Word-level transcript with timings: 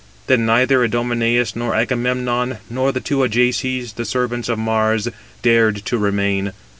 Then 0.25 0.47
neither 0.47 0.83
Idomeneus, 0.83 1.55
nor 1.55 1.75
Agamemnon, 1.75 2.57
nor 2.71 2.91
the 2.91 2.99
two 2.99 3.21
Ajaces, 3.23 3.93
the 3.93 4.03
servants 4.03 4.49
of 4.49 4.57
Mars, 4.57 5.09
dared 5.43 5.85
to 5.85 5.97
remain. 5.99 6.53